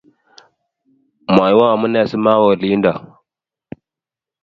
[1.33, 2.99] Mwaiwo amune si mawe olindok